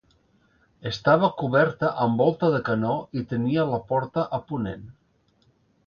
[0.91, 4.93] Estava coberta amb volta de canó i tenia la porta a ponent.